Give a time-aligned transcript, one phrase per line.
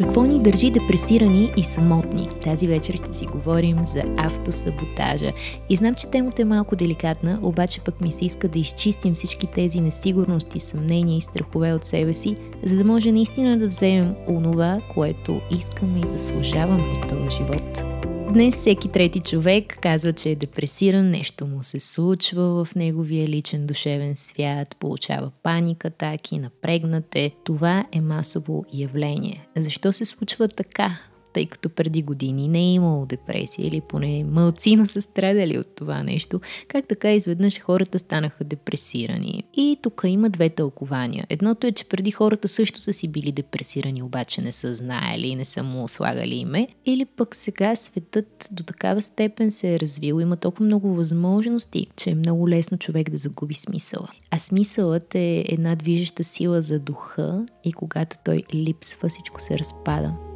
[0.00, 2.28] Какво ни държи депресирани и самотни?
[2.44, 5.32] Тази вечер ще си говорим за автосаботажа.
[5.68, 9.46] И знам, че темата е малко деликатна, обаче пък ми се иска да изчистим всички
[9.46, 14.80] тези несигурности, съмнения и страхове от себе си, за да може наистина да вземем онова,
[14.94, 17.89] което искаме и заслужаваме от този живот.
[18.32, 23.66] Днес всеки трети човек казва, че е депресиран, нещо му се случва в неговия личен
[23.66, 27.30] душевен свят, получава паника, атаки, напрегнате.
[27.44, 29.48] Това е масово явление.
[29.56, 31.09] Защо се случва така?
[31.32, 36.02] Тъй като преди години не е имало депресия или поне мълцина са страдали от това
[36.02, 39.44] нещо, как така изведнъж хората станаха депресирани.
[39.56, 41.26] И тук има две тълкования.
[41.28, 45.36] Едното е, че преди хората също са си били депресирани, обаче не са знаели и
[45.36, 46.68] не са му слагали име.
[46.86, 52.10] Или пък сега светът до такава степен се е развил, има толкова много възможности, че
[52.10, 54.08] е много лесно човек да загуби смисъла.
[54.30, 60.29] А смисълът е една движеща сила за духа и когато той липсва, всичко се разпада.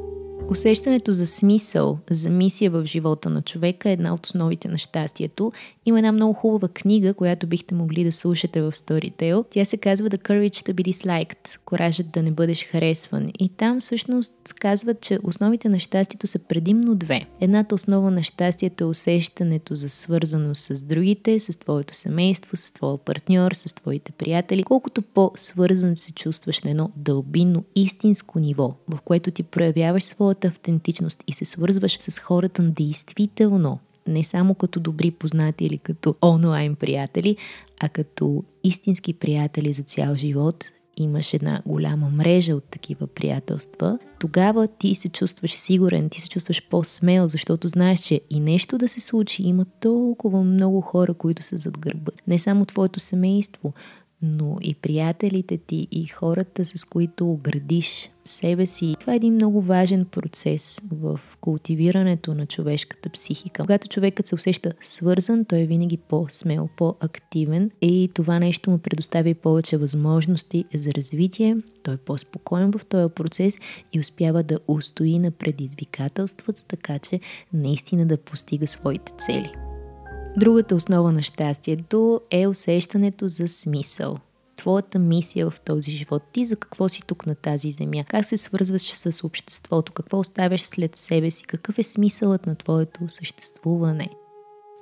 [0.49, 5.53] Усещането за смисъл, за мисия в живота на човека е една от основите на щастието.
[5.87, 9.45] Има една много хубава книга, която бихте могли да слушате в Storytel.
[9.51, 13.31] Тя се казва The Courage to be Disliked, коражът да не бъдеш харесван.
[13.39, 17.27] И там всъщност казват, че основите на щастието са предимно две.
[17.41, 22.99] Едната основа на щастието е усещането за свързаност с другите, с твоето семейство, с твоя
[22.99, 24.63] партньор, с твоите приятели.
[24.63, 30.49] Колкото по-свързан се чувстваш на едно дълбинно, истинско ниво, в което ти проявяваш своя своята
[30.49, 36.75] автентичност и се свързваш с хората действително, не само като добри познати или като онлайн
[36.75, 37.37] приятели,
[37.81, 40.65] а като истински приятели за цял живот,
[40.97, 46.63] имаш една голяма мрежа от такива приятелства, тогава ти се чувстваш сигурен, ти се чувстваш
[46.71, 51.57] по-смел, защото знаеш, че и нещо да се случи, има толкова много хора, които са
[51.57, 52.13] зад гърба.
[52.27, 53.73] Не само твоето семейство,
[54.25, 58.97] но и приятелите ти, и хората, с които градиш себе си.
[59.01, 63.63] Това е един много важен процес в култивирането на човешката психика.
[63.63, 69.35] Когато човекът се усеща свързан, той е винаги по-смел, по-активен и това нещо му предоставя
[69.35, 71.57] повече възможности за развитие.
[71.83, 73.59] Той е по-спокоен в този процес
[73.93, 77.21] и успява да устои на предизвикателствата, така че
[77.53, 79.74] наистина да постига своите цели.
[80.37, 84.19] Другата основа на щастието е усещането за смисъл.
[84.57, 86.23] Твоята мисия в този живот.
[86.33, 88.05] Ти за какво си тук на тази земя?
[88.09, 89.93] Как се свързваш с обществото?
[89.93, 91.45] Какво оставяш след себе си?
[91.45, 94.11] Какъв е смисълът на твоето съществуване?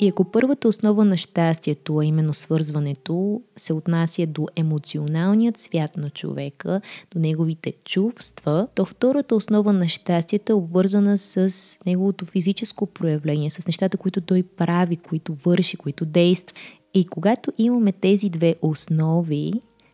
[0.02, 6.10] И ако първата основа на щастието, а именно свързването, се отнася до емоционалният свят на
[6.10, 6.80] човека,
[7.14, 11.50] до неговите чувства, то втората основа на щастието е обвързана с
[11.86, 16.56] неговото физическо проявление, с нещата, които той прави, които върши, които действа.
[16.94, 19.52] И когато имаме тези две основи,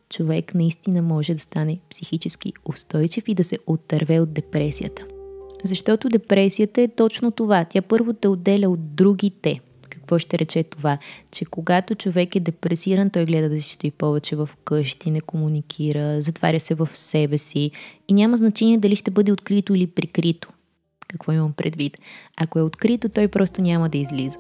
[0.09, 5.07] човек наистина може да стане психически устойчив и да се отърве от депресията.
[5.65, 7.65] Защото депресията е точно това.
[7.65, 9.61] Тя първо те отделя от другите–
[10.09, 10.99] какво ще рече това?
[11.31, 16.23] Че когато човек е депресиран, той гледа да си стои повече в къщи, не комуникира,
[16.23, 17.71] затваря се в себе си
[18.09, 20.49] и няма значение дали ще бъде открито или прикрито.
[21.09, 21.99] Какво имам предвид?
[22.37, 24.39] Ако е открито, той просто няма да излиза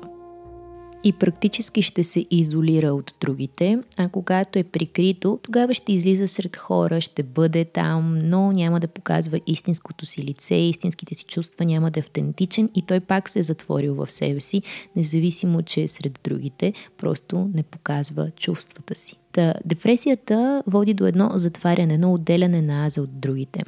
[1.04, 6.56] и практически ще се изолира от другите, а когато е прикрито, тогава ще излиза сред
[6.56, 11.91] хора, ще бъде там, но няма да показва истинското си лице, истинските си чувства, няма
[11.91, 14.62] да е автентичен и той пак се е затворил в себе си,
[14.97, 19.16] независимо, че е сред другите, просто не показва чувствата си.
[19.38, 23.62] Та, депресията води до едно затваряне, едно отделяне на аза от другите.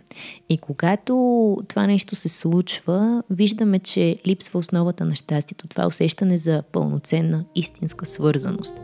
[0.48, 1.14] И когато
[1.68, 8.06] това нещо се случва, виждаме, че липсва основата на щастието, това усещане за пълноценна истинска
[8.06, 8.74] свързаност.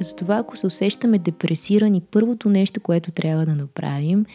[0.00, 4.26] Затова, ако се усещаме депресирани, първото нещо, което трябва да направим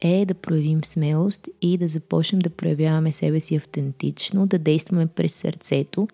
[0.00, 5.34] е да проявим смелост и да започнем да проявяваме себе си автентично, да действаме през
[5.34, 6.08] сърцето,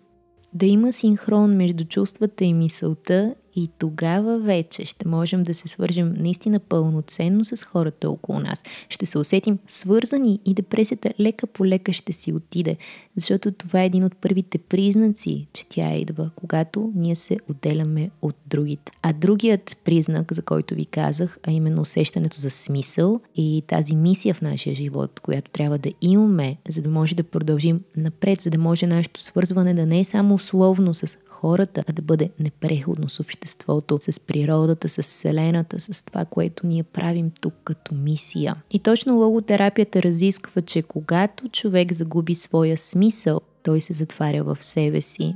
[0.53, 6.13] да има синхрон между чувствата и мисълта и тогава вече ще можем да се свържем
[6.17, 8.63] наистина пълноценно с хората около нас.
[8.89, 12.77] Ще се усетим свързани и депресията лека по лека ще си отиде,
[13.15, 18.35] защото това е един от първите признаци, че тя идва, когато ние се отделяме от
[18.47, 18.91] другите.
[19.01, 24.33] А другият признак, за който ви казах, а именно усещането за смисъл и тази мисия
[24.33, 28.57] в нашия живот, която трябва да имаме, за да може да продължим напред, за да
[28.57, 33.19] може нашето свързване да не е само условно с хората, а да бъде непреходно с
[33.19, 38.55] обществото, с природата, с Вселената, с това, което ние правим тук като мисия.
[38.71, 45.01] И точно логотерапията разисква, че когато човек загуби своя смисъл, той се затваря в себе
[45.01, 45.35] си.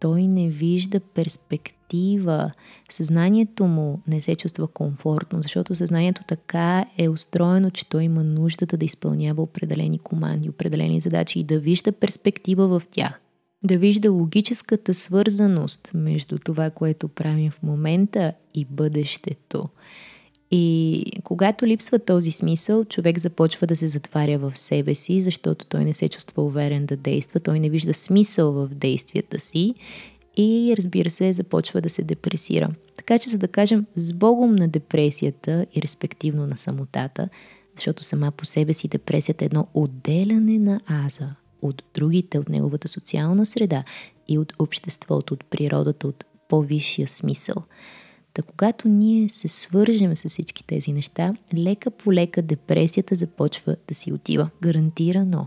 [0.00, 2.52] Той не вижда перспектива.
[2.90, 8.76] Съзнанието му не се чувства комфортно, защото съзнанието така е устроено, че той има нуждата
[8.76, 13.20] да изпълнява определени команди, определени задачи и да вижда перспектива в тях.
[13.64, 19.68] Да вижда логическата свързаност между това, което правим в момента и бъдещето.
[20.50, 25.84] И когато липсва този смисъл, човек започва да се затваря в себе си, защото той
[25.84, 29.74] не се чувства уверен да действа, той не вижда смисъл в действията си
[30.36, 32.70] и разбира се, започва да се депресира.
[32.96, 37.28] Така че, за да кажем, с Богом на депресията и респективно на самотата,
[37.74, 41.34] защото сама по себе си депресията е едно отделяне на аза
[41.68, 43.84] от другите, от неговата социална среда
[44.28, 47.54] и от обществото, от природата, от по-висшия смисъл–
[48.34, 53.94] Та когато ние се свържем с всички тези неща, лека по лека депресията започва да
[53.94, 54.50] си отива.
[54.62, 55.46] Гарантирано.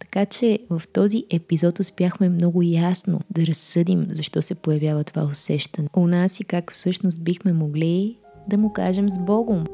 [0.00, 5.88] Така че в този епизод успяхме много ясно да разсъдим защо се появява това усещане
[5.96, 8.16] у нас и как всъщност бихме могли
[8.48, 9.64] да му кажем с Богом.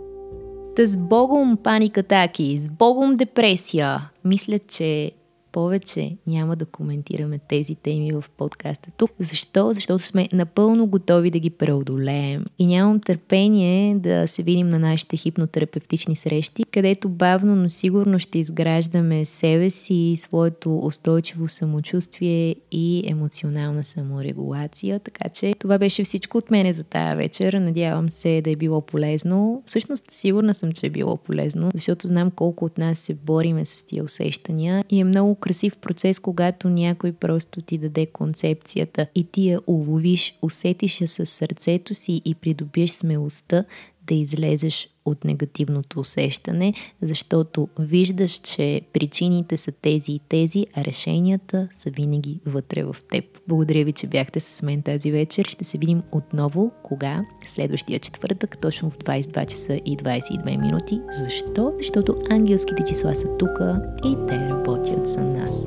[0.76, 4.11] Та с Богом паникатаки, с Богом депресия.
[4.25, 5.12] Мисля, че
[5.54, 9.10] повече няма да коментираме тези теми в подкаста тук.
[9.18, 9.72] Защо?
[9.72, 12.44] Защото сме напълно готови да ги преодолеем.
[12.58, 18.38] И нямам търпение да се видим на нашите хипнотерапевтични срещи, където бавно, но сигурно ще
[18.38, 25.00] изграждаме себе си, своето устойчиво самочувствие и емоционална саморегулация.
[25.00, 27.52] Така че това беше всичко от мене за тая вечер.
[27.52, 29.62] Надявам се да е било полезно.
[29.66, 33.86] Всъщност, сигурна съм, че е било полезно, защото знам колко от нас се бориме с
[33.86, 39.49] тия усещания и е много красив процес, когато някой просто ти даде концепцията и ти
[39.49, 43.64] я уловиш, усетиш я със сърцето си и придобиеш смелостта
[44.06, 51.68] да излезеш от негативното усещане, защото виждаш, че причините са тези и тези, а решенията
[51.74, 53.24] са винаги вътре в теб.
[53.48, 55.44] Благодаря ви, че бяхте с мен тази вечер.
[55.44, 57.24] Ще се видим отново, кога?
[57.44, 61.00] Следващия четвъртък, точно в 22 часа и 22 минути.
[61.10, 61.72] Защо?
[61.78, 63.60] Защото ангелските числа са тук
[64.04, 65.64] и те работят за нас.